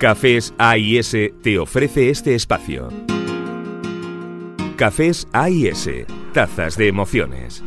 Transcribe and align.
Cafés 0.00 0.54
AIS 0.56 1.14
te 1.42 1.58
ofrece 1.58 2.08
este 2.08 2.34
espacio. 2.34 2.88
Cafés 4.76 5.28
AIS, 5.30 5.90
tazas 6.32 6.78
de 6.78 6.88
emociones. 6.88 7.62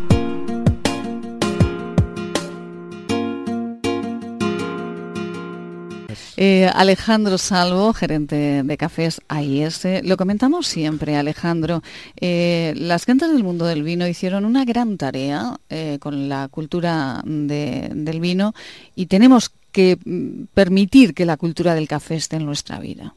Eh, 6.35 6.67
Alejandro 6.73 7.37
Salvo, 7.37 7.93
gerente 7.93 8.63
de 8.63 8.77
Cafés 8.77 9.21
AIS. 9.27 9.85
Lo 10.01 10.17
comentamos 10.17 10.65
siempre, 10.65 11.15
Alejandro. 11.15 11.83
Eh, 12.19 12.73
las 12.75 13.05
gentes 13.05 13.31
del 13.31 13.43
mundo 13.43 13.67
del 13.67 13.83
vino 13.83 14.07
hicieron 14.07 14.45
una 14.45 14.65
gran 14.65 14.97
tarea 14.97 15.55
eh, 15.69 15.99
con 16.01 16.29
la 16.29 16.47
cultura 16.47 17.21
del 17.23 18.19
vino 18.19 18.55
y 18.95 19.05
tenemos 19.05 19.51
que 19.73 19.97
mm, 19.97 20.45
permitir 20.53 21.13
que 21.13 21.25
la 21.25 21.35
cultura 21.35 21.75
del 21.75 21.89
café 21.89 22.15
esté 22.15 22.37
en 22.37 22.45
nuestra 22.45 22.79
vida. 22.79 23.13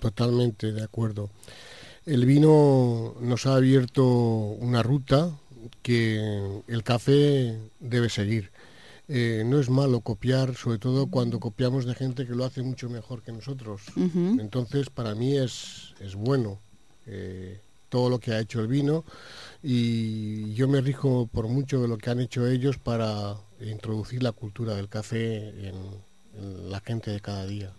Totalmente 0.00 0.72
de 0.72 0.82
acuerdo. 0.82 1.28
El 2.06 2.24
vino 2.24 3.16
nos 3.20 3.44
ha 3.44 3.56
abierto 3.56 4.06
una 4.06 4.82
ruta 4.82 5.38
que 5.82 6.62
el 6.66 6.82
café 6.82 7.58
debe 7.80 8.08
seguir. 8.08 8.50
Eh, 9.08 9.42
no 9.44 9.58
es 9.58 9.68
malo 9.68 10.00
copiar, 10.00 10.54
sobre 10.54 10.78
todo 10.78 11.08
cuando 11.08 11.40
copiamos 11.40 11.84
de 11.84 11.94
gente 11.94 12.26
que 12.26 12.34
lo 12.34 12.44
hace 12.44 12.62
mucho 12.62 12.88
mejor 12.88 13.22
que 13.22 13.32
nosotros. 13.32 13.82
Entonces, 13.96 14.90
para 14.90 15.14
mí 15.14 15.36
es, 15.36 15.94
es 16.00 16.14
bueno 16.14 16.60
eh, 17.06 17.60
todo 17.88 18.10
lo 18.10 18.18
que 18.18 18.32
ha 18.32 18.40
hecho 18.40 18.60
el 18.60 18.68
vino 18.68 19.04
y 19.62 20.54
yo 20.54 20.68
me 20.68 20.80
rijo 20.80 21.26
por 21.26 21.48
mucho 21.48 21.80
de 21.80 21.88
lo 21.88 21.98
que 21.98 22.10
han 22.10 22.20
hecho 22.20 22.46
ellos 22.46 22.78
para 22.78 23.36
introducir 23.60 24.22
la 24.22 24.32
cultura 24.32 24.74
del 24.74 24.88
café 24.88 25.68
en, 25.68 26.07
la 26.68 26.80
gente 26.80 27.10
de 27.10 27.20
cada 27.20 27.46
día. 27.46 27.72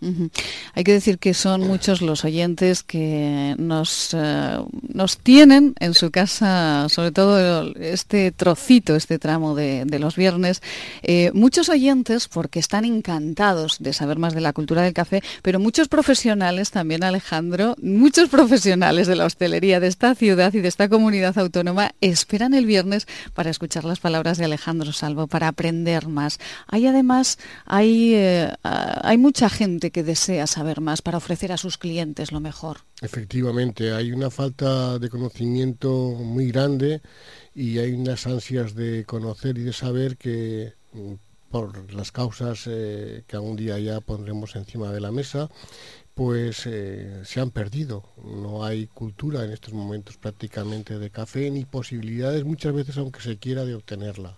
Hay 0.74 0.84
que 0.84 0.92
decir 0.92 1.18
que 1.18 1.34
son 1.34 1.66
muchos 1.66 2.02
los 2.02 2.24
oyentes 2.24 2.82
que 2.82 3.54
nos, 3.58 4.14
eh, 4.14 4.58
nos 4.92 5.18
tienen 5.18 5.74
en 5.80 5.94
su 5.94 6.10
casa, 6.10 6.88
sobre 6.88 7.12
todo 7.12 7.72
este 7.76 8.32
trocito, 8.32 8.96
este 8.96 9.18
tramo 9.18 9.54
de, 9.54 9.86
los 10.00 10.16
viernes, 10.16 10.62
eh, 11.02 11.30
muchos 11.34 11.68
oyentes 11.68 12.26
porque 12.28 12.58
están 12.58 12.84
encantados 12.84 13.78
de 13.80 13.92
saber 13.92 14.18
más 14.18 14.34
de 14.34 14.40
la 14.40 14.52
cultura 14.52 14.82
del 14.82 14.94
café, 14.94 15.22
pero 15.42 15.60
muchos 15.60 15.88
profesionales 15.88 16.70
también, 16.70 17.04
Alejandro, 17.04 17.76
muchos 17.82 18.28
profesionales 18.28 19.06
de 19.06 19.16
la 19.16 19.26
hostelería 19.26 19.78
de 19.78 19.88
esta 19.88 20.14
ciudad 20.14 20.54
y 20.54 20.60
de 20.60 20.68
esta 20.68 20.88
comunidad 20.88 21.38
autónoma 21.38 21.92
esperan 22.00 22.54
el 22.54 22.66
viernes 22.66 23.06
para 23.34 23.50
escuchar 23.50 23.84
las 23.84 24.00
palabras 24.00 24.38
de 24.38 24.46
Alejandro 24.46 24.92
Salvo, 24.92 25.26
para 25.26 25.48
aprender 25.48 26.08
más. 26.08 26.38
Hay 26.66 26.86
además, 26.86 27.38
hay... 27.66 28.14
Eh, 28.14 28.49
hay 28.62 29.18
mucha 29.18 29.48
gente 29.48 29.90
que 29.90 30.02
desea 30.02 30.46
saber 30.46 30.80
más 30.80 31.02
para 31.02 31.18
ofrecer 31.18 31.52
a 31.52 31.56
sus 31.56 31.78
clientes 31.78 32.32
lo 32.32 32.40
mejor. 32.40 32.78
Efectivamente, 33.00 33.92
hay 33.92 34.12
una 34.12 34.30
falta 34.30 34.98
de 34.98 35.08
conocimiento 35.08 35.90
muy 35.90 36.50
grande 36.50 37.00
y 37.54 37.78
hay 37.78 37.92
unas 37.92 38.26
ansias 38.26 38.74
de 38.74 39.04
conocer 39.04 39.58
y 39.58 39.62
de 39.62 39.72
saber 39.72 40.16
que 40.16 40.74
mm, 40.92 41.14
por 41.50 41.92
las 41.92 42.12
causas 42.12 42.64
eh, 42.66 43.24
que 43.26 43.36
algún 43.36 43.56
día 43.56 43.78
ya 43.78 44.00
pondremos 44.00 44.54
encima 44.56 44.92
de 44.92 45.00
la 45.00 45.10
mesa, 45.10 45.50
pues 46.14 46.62
eh, 46.66 47.22
se 47.24 47.40
han 47.40 47.50
perdido. 47.50 48.04
No 48.22 48.64
hay 48.64 48.86
cultura 48.86 49.44
en 49.44 49.52
estos 49.52 49.72
momentos 49.72 50.16
prácticamente 50.16 50.98
de 50.98 51.10
café 51.10 51.50
ni 51.50 51.64
posibilidades 51.64 52.44
muchas 52.44 52.72
veces 52.72 52.96
aunque 52.98 53.20
se 53.20 53.38
quiera 53.38 53.64
de 53.64 53.74
obtenerla. 53.74 54.36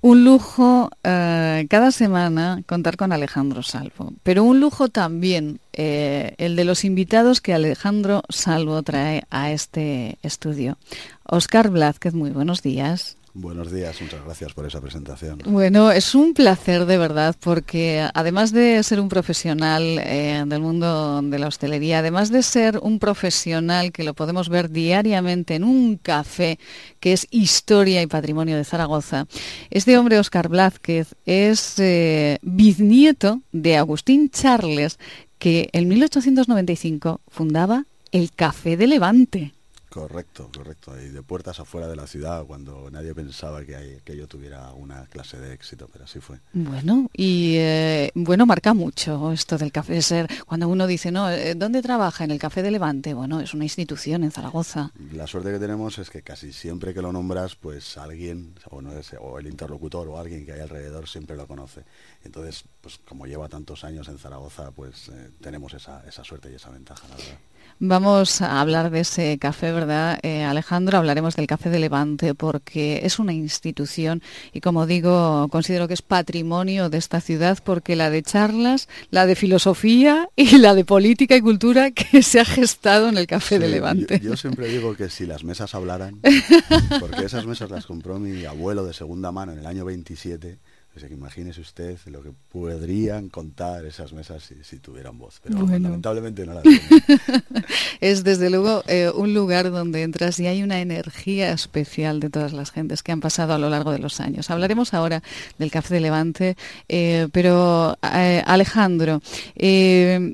Un 0.00 0.24
lujo 0.24 0.90
eh, 1.02 1.37
cada 1.66 1.90
semana 1.90 2.62
contar 2.66 2.96
con 2.96 3.12
Alejandro 3.12 3.62
Salvo, 3.62 4.12
pero 4.22 4.44
un 4.44 4.60
lujo 4.60 4.88
también 4.88 5.60
eh, 5.72 6.34
el 6.38 6.56
de 6.56 6.64
los 6.64 6.84
invitados 6.84 7.40
que 7.40 7.54
Alejandro 7.54 8.22
Salvo 8.28 8.82
trae 8.82 9.24
a 9.30 9.50
este 9.50 10.18
estudio. 10.22 10.78
Oscar 11.24 11.70
Blázquez, 11.70 12.14
muy 12.14 12.30
buenos 12.30 12.62
días. 12.62 13.17
Buenos 13.40 13.70
días, 13.70 14.02
muchas 14.02 14.24
gracias 14.24 14.52
por 14.52 14.66
esa 14.66 14.80
presentación. 14.80 15.38
Bueno, 15.46 15.92
es 15.92 16.16
un 16.16 16.34
placer 16.34 16.86
de 16.86 16.98
verdad 16.98 17.36
porque 17.38 18.04
además 18.12 18.50
de 18.50 18.82
ser 18.82 18.98
un 18.98 19.08
profesional 19.08 20.00
eh, 20.00 20.42
del 20.44 20.60
mundo 20.60 21.22
de 21.22 21.38
la 21.38 21.46
hostelería, 21.46 22.00
además 22.00 22.32
de 22.32 22.42
ser 22.42 22.80
un 22.82 22.98
profesional 22.98 23.92
que 23.92 24.02
lo 24.02 24.14
podemos 24.14 24.48
ver 24.48 24.70
diariamente 24.70 25.54
en 25.54 25.62
un 25.62 25.98
café 25.98 26.58
que 26.98 27.12
es 27.12 27.28
historia 27.30 28.02
y 28.02 28.08
patrimonio 28.08 28.56
de 28.56 28.64
Zaragoza, 28.64 29.28
este 29.70 29.96
hombre, 29.96 30.18
Oscar 30.18 30.48
Blázquez, 30.48 31.14
es 31.24 31.78
eh, 31.78 32.40
bisnieto 32.42 33.42
de 33.52 33.76
Agustín 33.76 34.30
Charles, 34.30 34.98
que 35.38 35.68
en 35.72 35.86
1895 35.86 37.20
fundaba 37.28 37.84
el 38.10 38.32
Café 38.32 38.76
de 38.76 38.88
Levante. 38.88 39.52
Correcto, 39.88 40.50
correcto. 40.54 41.00
Y 41.00 41.08
de 41.08 41.22
puertas 41.22 41.60
afuera 41.60 41.88
de 41.88 41.96
la 41.96 42.06
ciudad, 42.06 42.44
cuando 42.44 42.90
nadie 42.90 43.14
pensaba 43.14 43.64
que, 43.64 44.00
que 44.04 44.16
yo 44.16 44.26
tuviera 44.26 44.72
una 44.72 45.06
clase 45.06 45.38
de 45.38 45.54
éxito, 45.54 45.88
pero 45.92 46.04
así 46.04 46.20
fue. 46.20 46.38
Bueno, 46.52 47.10
y 47.14 47.56
eh, 47.56 48.10
bueno, 48.14 48.44
marca 48.46 48.74
mucho 48.74 49.32
esto 49.32 49.56
del 49.56 49.72
café 49.72 50.02
ser. 50.02 50.28
Cuando 50.46 50.68
uno 50.68 50.86
dice, 50.86 51.10
no, 51.10 51.30
eh, 51.30 51.54
¿dónde 51.54 51.82
trabaja? 51.82 52.24
En 52.24 52.30
el 52.30 52.38
Café 52.38 52.62
de 52.62 52.70
Levante. 52.70 53.14
Bueno, 53.14 53.40
es 53.40 53.54
una 53.54 53.64
institución 53.64 54.24
en 54.24 54.30
Zaragoza. 54.30 54.92
La 55.12 55.26
suerte 55.26 55.52
que 55.52 55.58
tenemos 55.58 55.98
es 55.98 56.10
que 56.10 56.22
casi 56.22 56.52
siempre 56.52 56.92
que 56.92 57.02
lo 57.02 57.12
nombras, 57.12 57.56
pues 57.56 57.96
alguien, 57.96 58.54
o, 58.70 58.82
no 58.82 58.92
es, 58.92 59.14
o 59.18 59.38
el 59.38 59.46
interlocutor 59.46 60.08
o 60.08 60.18
alguien 60.18 60.44
que 60.44 60.52
hay 60.52 60.60
alrededor 60.60 61.08
siempre 61.08 61.36
lo 61.36 61.46
conoce. 61.46 61.84
Entonces, 62.24 62.64
pues 62.80 62.98
como 62.98 63.26
lleva 63.26 63.48
tantos 63.48 63.84
años 63.84 64.08
en 64.08 64.18
Zaragoza, 64.18 64.70
pues 64.70 65.08
eh, 65.08 65.30
tenemos 65.40 65.72
esa, 65.74 66.02
esa 66.06 66.24
suerte 66.24 66.50
y 66.50 66.54
esa 66.54 66.70
ventaja, 66.70 67.06
la 67.08 67.16
verdad. 67.16 67.38
Vamos 67.80 68.42
a 68.42 68.60
hablar 68.60 68.90
de 68.90 69.00
ese 69.00 69.38
café, 69.38 69.70
¿verdad? 69.78 70.18
Eh, 70.22 70.42
Alejandro, 70.42 70.98
hablaremos 70.98 71.36
del 71.36 71.46
Café 71.46 71.70
de 71.70 71.78
Levante 71.78 72.34
porque 72.34 73.00
es 73.04 73.20
una 73.20 73.32
institución 73.32 74.22
y 74.52 74.60
como 74.60 74.86
digo, 74.86 75.46
considero 75.48 75.86
que 75.86 75.94
es 75.94 76.02
patrimonio 76.02 76.90
de 76.90 76.98
esta 76.98 77.20
ciudad 77.20 77.58
porque 77.62 77.94
la 77.94 78.10
de 78.10 78.22
charlas, 78.24 78.88
la 79.10 79.26
de 79.26 79.36
filosofía 79.36 80.28
y 80.34 80.58
la 80.58 80.74
de 80.74 80.84
política 80.84 81.36
y 81.36 81.40
cultura 81.40 81.92
que 81.92 82.22
se 82.22 82.40
ha 82.40 82.44
gestado 82.44 83.08
en 83.08 83.18
el 83.18 83.28
Café 83.28 83.60
de 83.60 83.68
Levante. 83.68 84.18
Yo, 84.18 84.30
yo, 84.30 84.36
siempre 84.36 84.66
digo 84.66 84.96
que 84.96 85.10
si 85.10 85.26
las 85.26 85.44
mesas 85.44 85.74
hablaran, 85.76 86.20
porque 87.00 87.24
esas 87.24 87.46
mesas 87.46 87.70
las 87.70 87.86
compró 87.86 88.18
mi 88.18 88.44
abuelo 88.44 88.84
de 88.84 88.92
segunda 88.92 89.30
mano 89.30 89.52
en 89.52 89.60
el 89.60 89.66
año 89.66 89.84
27 89.84 90.58
que 91.06 91.14
imagínese 91.14 91.60
usted 91.60 91.98
lo 92.06 92.22
que 92.22 92.32
podrían 92.50 93.28
contar 93.28 93.84
esas 93.84 94.12
mesas 94.12 94.50
si, 94.62 94.78
tuvieran 94.78 95.18
voz, 95.18 95.40
pero 95.42 95.58
lamentablemente 95.58 96.44
no 96.44 96.54
las 96.54 96.64
Es 98.00 98.24
desde 98.24 98.50
luego 98.50 98.82
eh, 98.86 99.10
un 99.14 99.34
lugar 99.34 99.70
donde 99.70 100.02
entras 100.02 100.40
y 100.40 100.46
hay 100.46 100.62
una 100.62 100.80
energía 100.80 101.52
especial 101.52 102.20
de 102.20 102.30
todas 102.30 102.52
las 102.52 102.70
gentes 102.70 103.02
que 103.02 103.12
han 103.12 103.20
pasado 103.20 103.52
a 103.54 103.58
lo 103.58 103.70
largo 103.70 103.92
de 103.92 103.98
los 103.98 104.20
años. 104.20 104.50
Hablaremos 104.50 104.94
ahora 104.94 105.22
del 105.58 105.70
Café 105.70 105.94
de 105.94 106.00
Levante, 106.00 106.56
eh, 106.88 107.28
pero 107.32 107.96
eh, 108.02 108.42
Alejandro, 108.46 109.20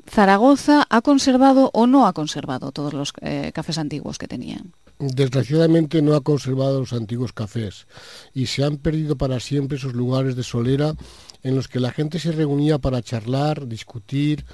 ¿Zaragoza 0.09 0.87
ha 0.89 1.01
conservado 1.01 1.69
o 1.73 1.87
no 1.87 2.07
ha 2.07 2.13
conservado 2.13 2.71
todos 2.71 2.93
los 2.93 3.13
cafés 3.13 3.77
antiguos 3.77 4.17
que 4.17 4.27
tenían? 4.27 4.73
Desgraciadamente 4.99 6.01
no 6.01 6.15
ha 6.15 6.21
conservado 6.21 6.79
los 6.79 6.93
antiguos 6.93 7.33
cafés 7.33 7.87
y 8.33 8.47
se 8.47 8.63
han 8.63 8.77
perdido 8.77 9.17
para 9.17 9.39
siempre 9.39 9.77
esos 9.77 9.93
lugares 9.93 10.35
de 10.35 10.43
solera 10.43 10.95
en 11.43 11.55
los 11.55 11.67
que 11.67 11.79
la 11.79 11.91
gente 11.91 12.19
se 12.19 12.31
reunía 12.31 12.79
para 12.79 13.01
charlar, 13.01 13.67
discutir, 13.67 14.45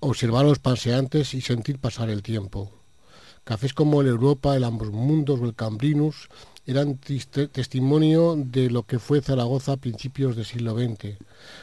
observar 0.00 0.44
a 0.44 0.48
los 0.48 0.58
paseantes 0.58 1.34
y 1.34 1.40
sentir 1.40 1.78
pasar 1.78 2.10
el 2.10 2.22
tiempo. 2.22 2.72
Cafés 3.44 3.72
como 3.72 4.02
el 4.02 4.08
Europa, 4.08 4.56
el 4.56 4.64
Ambos 4.64 4.90
Mundos 4.90 5.40
o 5.40 5.46
el 5.46 5.54
Cambrinus 5.54 6.28
eran 6.66 6.98
testimonio 6.98 8.36
de 8.36 8.68
lo 8.68 8.82
que 8.82 8.98
fue 8.98 9.22
Zaragoza 9.22 9.72
a 9.72 9.76
principios 9.78 10.36
del 10.36 10.44
siglo 10.44 10.76
XX. 10.76 11.16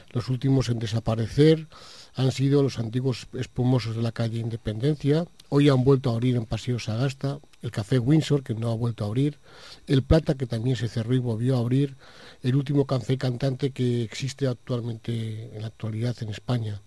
Los 0.10 0.30
últimos 0.30 0.70
en 0.70 0.80
desaparecer 0.80 1.68
han 2.16 2.32
sido 2.32 2.64
los 2.64 2.80
antiguos 2.80 3.28
espumosos 3.34 3.96
de 3.96 4.02
la 4.02 4.12
calle 4.12 4.40
Independencia, 4.40 5.28
hoy 5.50 5.70
han 5.70 5.84
vuelto 5.84 6.10
a 6.10 6.14
abrir 6.14 6.38
en 6.38 6.46
Paseo 6.46 6.80
Sagasta, 6.80 7.40
el 7.66 7.72
Café 7.72 7.98
Windsor, 7.98 8.44
que 8.44 8.54
no 8.54 8.70
ha 8.70 8.76
vuelto 8.76 9.04
a 9.04 9.08
abrir, 9.08 9.40
el 9.88 10.04
Plata, 10.04 10.36
que 10.36 10.46
también 10.46 10.76
se 10.76 10.88
cerró 10.88 11.16
y 11.16 11.20
volvió 11.20 11.58
a 11.58 11.60
abrir, 11.60 11.98
el 12.44 12.56
último 12.56 12.86
café 12.86 13.18
cantante 13.18 13.72
que 13.72 14.04
existe 14.04 14.48
actualmente 14.48 15.50
en 15.56 15.62
la 15.62 15.68
actualidad 15.68 16.16
en 16.22 16.30
España. 16.30 16.82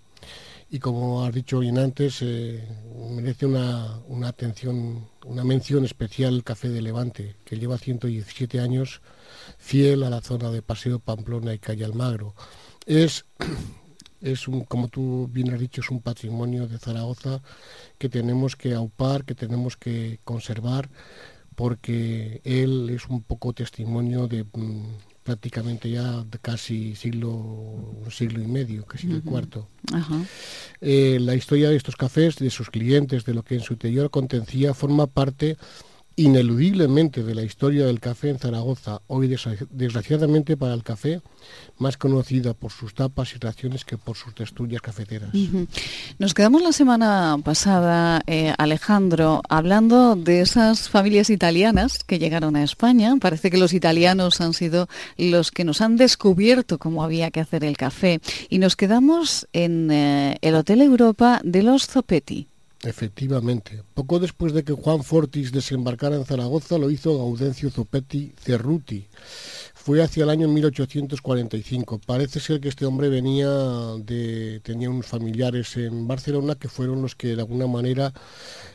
Y 0.70 0.78
como 0.78 1.25
has 1.25 1.34
dicho 1.34 1.58
bien 1.58 1.78
antes, 1.78 2.19
eh, 2.20 2.62
merece 3.10 3.46
una, 3.46 3.98
una 4.06 4.28
atención, 4.28 5.08
una 5.25 5.42
mención 5.42 5.84
especial 5.84 6.34
el 6.34 6.44
Café 6.44 6.69
de 6.69 6.80
Levante, 6.80 7.34
que 7.44 7.58
lleva 7.58 7.76
117 7.76 8.60
años 8.60 9.00
fiel 9.58 10.04
a 10.04 10.10
la 10.10 10.20
zona 10.20 10.50
de 10.50 10.62
Paseo 10.62 11.00
Pamplona 11.00 11.54
y 11.54 11.58
Calle 11.58 11.84
Almagro. 11.84 12.34
Es 12.86 13.25
es 14.20 14.49
un, 14.49 14.65
como 14.65 14.88
tú 14.88 15.29
bien 15.32 15.53
has 15.53 15.61
dicho, 15.61 15.81
es 15.81 15.91
un 15.91 16.00
patrimonio 16.00 16.67
de 16.67 16.79
Zaragoza 16.79 17.41
que 17.99 18.09
tenemos 18.09 18.56
que 18.56 18.75
aupar, 18.75 19.25
que 19.25 19.35
tenemos 19.35 19.76
que 19.76 20.20
conservar, 20.25 20.88
porque 21.55 22.41
él 22.44 22.91
es 22.91 23.06
un 23.09 23.23
poco 23.23 23.53
testimonio 23.53 24.29
de 24.29 24.44
mm, 24.44 24.85
prácticamente 25.25 25.91
ya 25.91 26.25
de 26.25 26.38
casi 26.38 26.94
siglo, 26.94 27.31
un 27.31 28.11
siglo 28.11 28.43
y 28.43 28.47
medio, 28.47 28.87
casi 28.87 29.11
el 29.11 29.23
cuarto. 29.23 29.69
Eh, 30.81 31.19
la 31.21 31.35
historia 31.35 31.69
de 31.69 31.76
estos 31.76 31.97
cafés, 31.97 32.37
de 32.37 32.49
sus 32.49 32.71
clientes, 32.71 33.25
de 33.25 33.35
lo 33.35 33.43
que 33.43 33.56
en 33.56 33.61
su 33.61 33.75
interior 33.75 34.11
contencía, 34.11 34.73
forma 34.73 35.06
parte 35.06 35.56
ineludiblemente 36.19 37.23
de 37.23 37.35
la 37.35 37.44
historia 37.44 37.87
del 37.87 38.00
café 38.00 38.31
en 38.31 38.38
Zaragoza, 38.41 39.00
hoy 39.06 39.32
desgraciadamente 39.70 40.56
para 40.56 40.75
el 40.75 40.82
café, 40.82 41.23
más 41.79 41.97
conocida 41.97 42.55
por 42.55 42.73
sus 42.73 42.93
tapas 42.93 43.35
y 43.35 43.38
raciones 43.38 43.85
que 43.85 43.97
por 43.97 44.17
sus 44.17 44.35
texturas 44.35 44.82
cafeteras. 44.82 45.31
Nos 46.19 46.35
quedamos 46.35 46.62
la 46.62 46.73
semana 46.73 47.37
pasada, 47.44 48.20
eh, 48.26 48.53
Alejandro, 48.59 49.43
hablando 49.49 50.17
de 50.17 50.41
esas 50.41 50.88
familias 50.88 51.31
italianas 51.31 52.03
que 52.05 52.19
llegaron 52.19 52.56
a 52.56 52.64
España. 52.64 53.14
Parece 53.21 53.50
que 53.50 53.59
los 53.59 53.73
italianos 53.73 54.41
han 54.41 54.55
sido 54.55 54.88
los 55.17 55.53
que 55.53 55.64
nos 55.64 55.81
han 55.81 55.97
descubierto 55.97 56.79
cómo 56.79 57.05
había 57.05 57.31
que 57.31 57.41
hacer 57.41 57.62
el 57.62 57.76
café. 57.76 58.21
Y 58.49 58.59
nos 58.59 58.75
quedamos 58.75 59.47
en 59.53 59.91
eh, 59.93 60.37
el 60.43 60.56
Hotel 60.56 60.82
Europa 60.82 61.41
de 61.44 61.62
los 61.62 61.87
Zopetti. 61.87 62.49
Efectivamente. 62.84 63.82
Poco 63.94 64.20
después 64.20 64.52
de 64.52 64.62
que 64.62 64.72
Juan 64.72 65.02
Fortis 65.02 65.50
desembarcara 65.50 66.14
en 66.14 66.25
Zaragoza, 66.25 66.78
lo 66.78 66.90
hizo 66.90 67.19
Gaudencio 67.19 67.70
Zopetti 67.70 68.32
Cerruti. 68.40 69.08
Fue 69.75 70.00
hacia 70.02 70.22
el 70.22 70.30
año 70.30 70.48
1845. 70.48 72.00
Parece 72.06 72.38
ser 72.38 72.60
que 72.60 72.69
este 72.69 72.86
hombre 72.86 73.08
venía 73.08 73.48
de. 73.98 74.60
tenía 74.62 74.90
unos 74.90 75.06
familiares 75.06 75.76
en 75.76 76.06
Barcelona 76.06 76.54
que 76.54 76.69
fueron 76.69 77.02
los 77.02 77.16
que 77.16 77.34
de 77.34 77.40
alguna 77.40 77.66
manera 77.66 78.12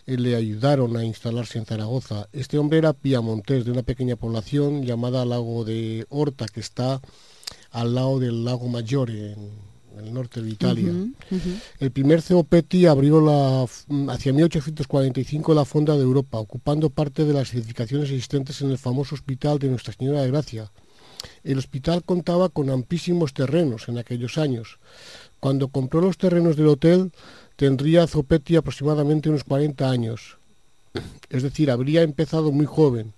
eh, 0.05 0.17
le 0.17 0.35
ayudaron 0.35 0.97
a 0.97 1.05
instalarse 1.05 1.57
en 1.59 1.65
Zaragoza. 1.65 2.27
Este 2.33 2.57
hombre 2.57 2.79
era 2.79 2.91
piamontés 2.91 3.63
de 3.63 3.71
una 3.71 3.83
pequeña 3.83 4.17
población 4.17 4.83
llamada 4.83 5.23
Lago 5.23 5.63
de 5.63 6.05
Horta, 6.09 6.47
que 6.47 6.59
está 6.59 6.99
al 7.71 7.95
lado 7.95 8.19
del 8.19 8.43
Lago 8.43 8.67
Mayor 8.67 9.09
el 9.99 10.13
norte 10.13 10.41
de 10.41 10.49
Italia. 10.49 10.91
El 11.79 11.91
primer 11.91 12.21
Ceopetti 12.21 12.85
abrió 12.85 13.21
la, 13.21 13.65
hacia 14.13 14.33
1845 14.33 15.53
la 15.53 15.65
Fonda 15.65 15.95
de 15.95 16.03
Europa, 16.03 16.39
ocupando 16.39 16.89
parte 16.89 17.25
de 17.25 17.33
las 17.33 17.53
edificaciones 17.53 18.09
existentes 18.09 18.61
en 18.61 18.71
el 18.71 18.77
famoso 18.77 19.15
hospital 19.15 19.59
de 19.59 19.69
Nuestra 19.69 19.93
Señora 19.93 20.21
de 20.21 20.31
Gracia. 20.31 20.71
El 21.43 21.57
hospital 21.57 22.03
contaba 22.03 22.49
con 22.49 22.69
amplísimos 22.69 23.33
terrenos 23.33 23.87
en 23.87 23.97
aquellos 23.97 24.37
años. 24.37 24.79
Cuando 25.39 25.69
compró 25.69 26.01
los 26.01 26.17
terrenos 26.17 26.55
del 26.55 26.67
hotel, 26.67 27.11
tendría 27.55 28.07
Zopetti 28.07 28.55
aproximadamente 28.55 29.29
unos 29.29 29.43
40 29.43 29.89
años. 29.89 30.37
Es 31.29 31.43
decir, 31.43 31.71
habría 31.71 32.01
empezado 32.01 32.51
muy 32.51 32.65
joven 32.65 33.13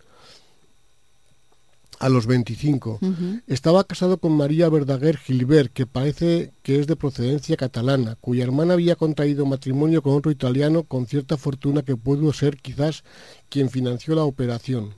a 1.99 2.09
los 2.09 2.27
25. 2.27 2.99
Estaba 3.47 3.83
casado 3.83 4.17
con 4.17 4.33
María 4.33 4.69
Verdaguer 4.69 5.17
Gilbert, 5.17 5.71
que 5.73 5.85
parece 5.85 6.51
que 6.63 6.79
es 6.79 6.87
de 6.87 6.95
procedencia 6.95 7.57
catalana, 7.57 8.15
cuya 8.19 8.43
hermana 8.43 8.73
había 8.73 8.95
contraído 8.95 9.45
matrimonio 9.45 10.01
con 10.01 10.13
otro 10.13 10.31
italiano 10.31 10.83
con 10.83 11.07
cierta 11.07 11.37
fortuna 11.37 11.83
que 11.83 11.95
pudo 11.95 12.31
ser 12.33 12.57
quizás 12.57 13.03
quien 13.49 13.69
financió 13.69 14.15
la 14.15 14.23
operación. 14.23 14.93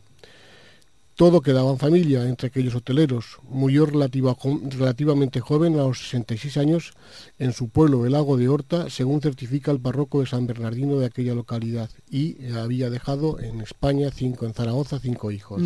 Todo 1.15 1.41
quedaba 1.41 1.71
en 1.71 1.79
familia 1.79 2.27
entre 2.29 2.49
aquellos 2.49 2.75
hoteleros. 2.75 3.39
Murió 3.49 3.87
relativamente 3.87 5.39
joven, 5.39 5.73
a 5.73 5.83
los 5.83 5.97
66 5.97 6.57
años, 6.57 6.93
en 7.39 7.53
su 7.53 7.69
pueblo, 7.69 8.05
el 8.05 8.11
lago 8.11 8.37
de 8.37 8.47
Horta, 8.47 8.91
según 8.91 9.19
certifica 9.19 9.71
el 9.71 9.79
párroco 9.79 10.19
de 10.19 10.27
San 10.27 10.45
Bernardino 10.45 10.99
de 10.99 11.07
aquella 11.07 11.33
localidad, 11.33 11.89
y 12.07 12.51
había 12.51 12.91
dejado 12.91 13.39
en 13.39 13.61
España 13.61 14.11
cinco, 14.11 14.45
en 14.45 14.53
Zaragoza, 14.53 14.99
cinco 14.99 15.31
hijos. 15.31 15.59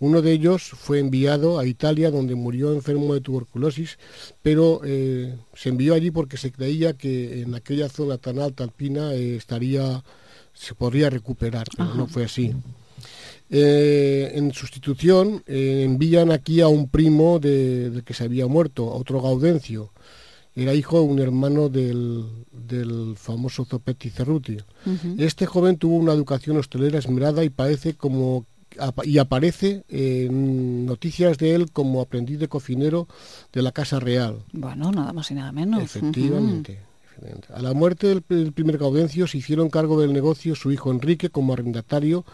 Uno 0.00 0.22
de 0.22 0.32
ellos 0.32 0.62
fue 0.62 0.98
enviado 0.98 1.58
a 1.58 1.66
Italia, 1.66 2.10
donde 2.10 2.34
murió 2.34 2.72
enfermo 2.72 3.12
de 3.12 3.20
tuberculosis, 3.20 3.98
pero 4.40 4.80
eh, 4.82 5.36
se 5.54 5.68
envió 5.68 5.92
allí 5.92 6.10
porque 6.10 6.38
se 6.38 6.50
creía 6.50 6.94
que 6.94 7.42
en 7.42 7.54
aquella 7.54 7.90
zona 7.90 8.16
tan 8.16 8.38
alta 8.38 8.64
alpina 8.64 9.12
eh, 9.12 9.36
estaría, 9.36 10.02
se 10.54 10.74
podría 10.74 11.10
recuperar, 11.10 11.66
pero 11.76 11.94
no 11.94 12.06
fue 12.06 12.24
así. 12.24 12.54
Eh, 13.50 14.32
en 14.34 14.52
sustitución 14.54 15.42
envían 15.46 16.32
aquí 16.32 16.62
a 16.62 16.68
un 16.68 16.88
primo 16.88 17.38
del 17.38 18.02
que 18.02 18.14
se 18.14 18.24
había 18.24 18.46
muerto, 18.46 18.90
a 18.90 18.94
otro 18.94 19.20
Gaudencio. 19.20 19.92
Era 20.56 20.72
hijo 20.72 20.98
de 20.98 21.04
un 21.04 21.18
hermano 21.18 21.68
del, 21.68 22.24
famoso 23.16 23.66
Zopetti 23.66 24.08
Cerruti. 24.08 24.56
Este 25.18 25.44
joven 25.44 25.76
tuvo 25.76 25.96
una 25.96 26.14
educación 26.14 26.56
hostelera 26.56 26.98
esmerada 26.98 27.44
y 27.44 27.50
parece 27.50 27.94
como 27.94 28.46
y 29.04 29.18
aparece 29.18 29.84
en 29.88 30.86
noticias 30.86 31.38
de 31.38 31.54
él 31.54 31.70
como 31.72 32.00
aprendiz 32.00 32.38
de 32.38 32.48
cocinero 32.48 33.08
de 33.52 33.62
la 33.62 33.72
Casa 33.72 34.00
Real. 34.00 34.44
Bueno, 34.52 34.90
nada 34.92 35.12
más 35.12 35.30
y 35.30 35.34
nada 35.34 35.52
menos. 35.52 35.82
Efectivamente. 35.82 36.90
A 37.52 37.60
la 37.60 37.74
muerte 37.74 38.06
del, 38.28 38.52
primer 38.52 38.78
Gaudencio 38.78 39.26
se 39.26 39.38
hicieron 39.38 39.68
cargo 39.68 40.00
del 40.00 40.12
negocio 40.12 40.54
su 40.54 40.72
hijo 40.72 40.90
Enrique 40.90 41.30
como 41.30 41.52
arrendatario. 41.52 42.24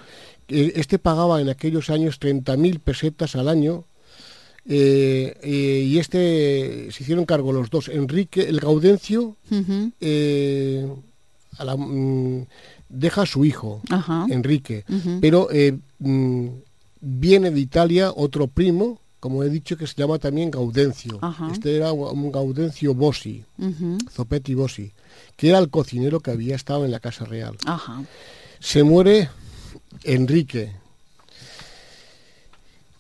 Este 0.49 0.99
pagaba 0.99 1.41
en 1.41 1.49
aquellos 1.49 1.91
años 1.91 2.21
30.000 2.21 2.79
pesetas 2.79 3.35
al 3.35 3.49
año 3.49 3.85
eh, 4.69 5.37
eh, 5.43 5.85
y 5.87 5.99
este 5.99 6.89
se 6.91 7.03
hicieron 7.03 7.25
cargo 7.25 7.53
los 7.53 7.71
dos. 7.71 7.89
Enrique, 7.89 8.43
el 8.43 8.61
Gaudencio, 8.61 9.37
eh, 10.01 10.89
a 11.59 11.65
la, 11.65 11.77
mm, 11.77 12.47
deja 12.97 13.23
a 13.23 13.27
su 13.27 13.45
hijo, 13.45 13.83
Enrique, 14.29 14.85
pero 15.21 15.49
eh, 15.51 15.79
mm, 15.99 16.49
viene 17.01 17.51
de 17.51 17.61
Italia 17.61 18.13
otro 18.15 18.49
primo, 18.49 19.01
como 19.21 19.43
he 19.43 19.51
dicho, 19.51 19.77
que 19.77 19.87
se 19.87 19.95
llama 19.95 20.19
también 20.19 20.51
Gaudencio. 20.51 21.21
Este 21.53 21.77
era 21.77 21.93
un 21.93 22.33
Gaudencio 22.33 22.95
Bossi, 22.95 23.45
Zopetti 24.11 24.55
Bossi, 24.55 24.93
que 25.37 25.49
era 25.49 25.59
el 25.59 25.71
cocinero 25.71 26.21
que 26.21 26.31
había 26.31 26.57
estado 26.57 26.85
en 26.85 26.91
la 26.91 27.01
Casa 27.01 27.25
Real. 27.25 27.57
Se 28.61 28.83
muere 28.83 29.29
Enrique, 30.05 30.73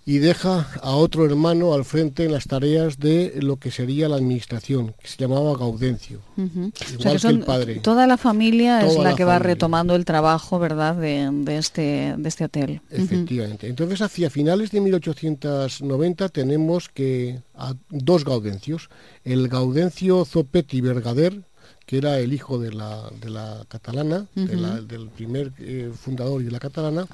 y 0.09 0.19
deja 0.19 0.69
a 0.83 0.93
otro 0.93 1.27
hermano 1.27 1.75
al 1.75 1.85
frente 1.85 2.25
en 2.25 2.31
las 2.31 2.45
tareas 2.45 3.01
de 3.01 3.41
lo 3.43 3.57
que 3.57 3.73
sería 3.73 4.09
la 4.09 4.15
administración, 4.15 4.95
que 5.03 5.09
se 5.09 5.17
llamaba 5.17 5.59
Gaudencio, 5.59 6.21
igual 6.37 7.21
que, 7.21 7.27
el 7.27 7.41
padre. 7.41 7.75
Toda 7.81 8.07
la 8.07 8.17
familia 8.17 8.87
es 8.87 8.97
la, 8.97 9.17
que 9.17 9.25
va 9.25 9.41
retomando 9.41 9.97
el 9.97 10.05
trabajo, 10.05 10.61
¿verdad?, 10.61 10.95
de, 10.95 11.57
este, 11.59 12.15
de 12.17 12.29
este 12.29 12.45
hotel. 12.45 12.81
Efectivamente. 12.89 13.67
Entonces, 13.67 14.01
hacia 14.01 14.31
finales 14.31 14.71
de 14.71 14.81
1890 14.81 16.29
tenemos 16.29 16.89
que 16.89 17.41
a 17.57 17.75
dos 17.91 18.25
Gaudencios, 18.25 18.91
el 19.25 19.49
Gaudencio 19.49 20.25
Zopetti 20.25 20.81
Vergader, 20.81 21.43
que 21.87 21.99
era 21.99 22.19
el 22.19 22.33
hijo 22.33 22.59
de 22.59 22.73
la, 22.73 23.09
de 23.21 23.31
la 23.31 23.65
catalana, 23.69 24.27
del 24.35 25.09
primer 25.09 25.53
eh, 25.59 25.93
fundador 25.95 26.43
de 26.43 26.51
la 26.51 26.59
catalana, 26.59 27.07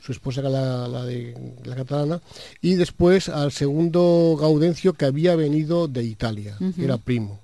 su 0.00 0.12
esposa 0.12 0.40
era 0.40 0.48
la, 0.48 1.04
de 1.04 1.34
la 1.64 1.74
catalana, 1.74 2.20
y 2.62 2.74
después 2.74 3.28
al 3.28 3.50
segundo 3.50 4.36
Gaudencio 4.40 4.92
que 4.92 5.04
había 5.04 5.34
venido 5.34 5.88
de 5.88 6.04
Italia, 6.04 6.56
era 6.78 6.96
primo. 6.96 7.40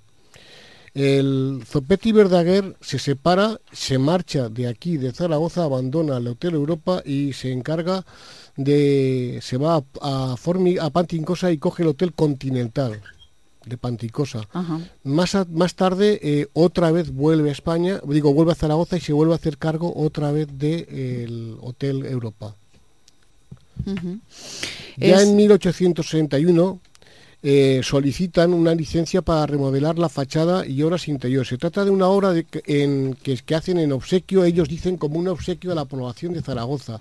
El 0.94 1.62
Zopetti 1.66 2.12
Verdaguer 2.12 2.74
se 2.80 2.98
separa, 2.98 3.60
se 3.70 3.98
marcha 3.98 4.48
de 4.48 4.66
aquí, 4.66 4.96
de 4.96 5.12
Zaragoza, 5.12 5.64
abandona 5.64 6.16
el 6.16 6.28
Hotel 6.28 6.54
Europa 6.54 7.02
y 7.04 7.34
se 7.34 7.52
encarga 7.52 8.06
de... 8.56 9.40
se 9.42 9.58
va 9.58 9.84
a, 10.00 10.36
Formi, 10.38 10.78
a 10.78 10.88
Pantincosa 10.88 11.52
y 11.52 11.58
coge 11.58 11.82
el 11.82 11.90
Hotel 11.90 12.14
Continental 12.14 13.02
de 13.66 13.76
Panticosa. 13.76 14.48
Más, 15.04 15.36
más 15.50 15.74
tarde, 15.74 16.18
eh, 16.22 16.46
otra 16.52 16.90
vez 16.92 17.12
vuelve 17.12 17.50
a 17.50 17.52
España, 17.52 18.00
digo, 18.06 18.32
vuelve 18.32 18.52
a 18.52 18.54
Zaragoza 18.54 18.96
y 18.96 19.00
se 19.00 19.12
vuelve 19.12 19.34
a 19.34 19.36
hacer 19.36 19.58
cargo 19.58 19.92
otra 19.94 20.32
vez 20.32 20.48
del 20.56 21.56
Hotel 21.60 22.06
Europa. 22.06 22.54
Ya 24.96 25.20
en 25.20 25.36
1861 25.36 26.80
eh, 27.42 27.80
solicitan 27.82 28.54
una 28.54 28.74
licencia 28.74 29.20
para 29.22 29.46
remodelar 29.46 29.98
la 29.98 30.08
fachada 30.08 30.66
y 30.66 30.82
obras 30.82 31.06
interiores. 31.08 31.48
Se 31.48 31.58
trata 31.58 31.84
de 31.84 31.90
una 31.90 32.08
obra 32.08 32.32
de, 32.32 32.46
en, 32.66 33.14
que, 33.22 33.36
que 33.36 33.54
hacen 33.54 33.78
en 33.78 33.92
obsequio, 33.92 34.44
ellos 34.44 34.68
dicen 34.68 34.96
como 34.96 35.18
un 35.18 35.28
obsequio 35.28 35.72
a 35.72 35.74
la 35.74 35.84
población 35.84 36.32
de 36.32 36.42
Zaragoza 36.42 37.00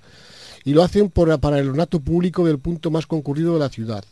y 0.65 0.73
lo 0.73 0.83
hacen 0.83 1.09
por, 1.09 1.39
para 1.39 1.59
el 1.59 1.69
ornato 1.69 1.99
público 1.99 2.45
del 2.45 2.59
punto 2.59 2.91
más 2.91 3.05
concurrido 3.05 3.53
de 3.53 3.59
la 3.59 3.69
ciudad. 3.69 4.03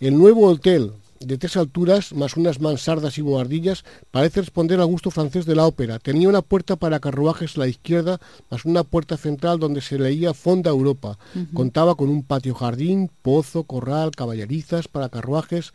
El 0.00 0.16
nuevo 0.16 0.46
hotel 0.46 0.92
de 1.20 1.38
tres 1.38 1.56
alturas, 1.56 2.12
más 2.12 2.36
unas 2.36 2.60
mansardas 2.60 3.18
y 3.18 3.22
boardillas, 3.22 3.84
parece 4.10 4.40
responder 4.40 4.80
al 4.80 4.86
gusto 4.86 5.10
francés 5.10 5.46
de 5.46 5.54
la 5.56 5.66
ópera. 5.66 5.98
Tenía 5.98 6.28
una 6.28 6.42
puerta 6.42 6.76
para 6.76 7.00
carruajes 7.00 7.56
a 7.56 7.60
la 7.60 7.68
izquierda, 7.68 8.20
más 8.50 8.64
una 8.64 8.84
puerta 8.84 9.16
central 9.16 9.58
donde 9.58 9.80
se 9.80 9.98
leía 9.98 10.34
Fonda 10.34 10.70
Europa. 10.70 11.18
Contaba 11.54 11.94
con 11.94 12.08
un 12.08 12.22
patio 12.22 12.54
jardín, 12.54 13.10
pozo, 13.22 13.64
corral, 13.64 14.12
caballerizas 14.12 14.88
para 14.88 15.08
carruajes, 15.08 15.72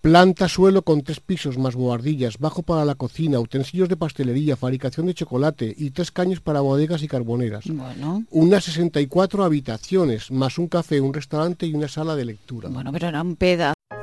Planta 0.00 0.48
suelo 0.48 0.80
con 0.80 1.02
tres 1.02 1.20
pisos 1.20 1.58
más 1.58 1.74
boardillas, 1.74 2.38
bajo 2.38 2.62
para 2.62 2.86
la 2.86 2.94
cocina, 2.94 3.38
utensilios 3.38 3.86
de 3.90 3.98
pastelería, 3.98 4.56
fabricación 4.56 5.06
de 5.06 5.12
chocolate 5.12 5.74
y 5.76 5.90
tres 5.90 6.10
caños 6.10 6.40
para 6.40 6.62
bodegas 6.62 7.02
y 7.02 7.08
carboneras. 7.08 7.64
Bueno. 7.66 8.24
Unas 8.30 8.64
64 8.64 9.44
habitaciones, 9.44 10.30
más 10.30 10.56
un 10.56 10.68
café, 10.68 11.02
un 11.02 11.12
restaurante 11.12 11.66
y 11.66 11.74
una 11.74 11.86
sala 11.86 12.16
de 12.16 12.24
lectura. 12.24 12.70
Bueno, 12.70 12.92
pero 12.92 13.08
eran 13.08 13.36
pedas. 13.36 13.74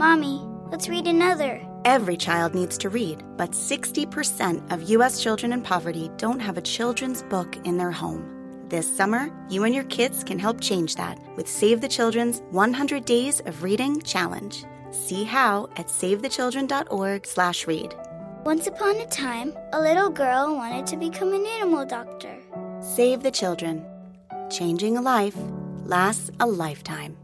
Mommy, 0.00 0.40
let's 0.70 0.88
read 0.88 1.06
another. 1.06 1.60
Every 1.84 2.16
child 2.16 2.54
needs 2.54 2.78
to 2.78 2.88
read, 2.88 3.22
but 3.36 3.50
60% 3.50 4.72
of 4.72 4.88
U.S. 4.88 5.22
children 5.22 5.52
in 5.52 5.60
poverty 5.60 6.10
don't 6.16 6.40
have 6.40 6.56
a 6.56 6.62
children's 6.62 7.22
book 7.24 7.54
in 7.66 7.76
their 7.76 7.90
home. 7.90 8.64
This 8.70 8.96
summer, 8.96 9.28
you 9.50 9.64
and 9.64 9.74
your 9.74 9.84
kids 9.84 10.24
can 10.24 10.38
help 10.38 10.58
change 10.58 10.96
that 10.96 11.18
with 11.36 11.46
Save 11.46 11.82
the 11.82 11.88
Children's 11.88 12.40
100 12.50 13.04
Days 13.04 13.40
of 13.40 13.62
Reading 13.62 14.00
Challenge. 14.00 14.64
See 14.90 15.22
how 15.22 15.68
at 15.76 15.88
savethechildren.org/read. 15.88 17.94
Once 18.42 18.66
upon 18.68 18.96
a 18.96 19.06
time, 19.06 19.52
a 19.74 19.80
little 19.82 20.08
girl 20.08 20.54
wanted 20.54 20.86
to 20.86 20.96
become 20.96 21.34
an 21.34 21.44
animal 21.60 21.84
doctor. 21.84 22.38
Save 22.80 23.22
the 23.22 23.30
Children. 23.30 23.84
Changing 24.48 24.96
a 24.96 25.02
life 25.02 25.36
lasts 25.84 26.30
a 26.40 26.46
lifetime. 26.46 27.18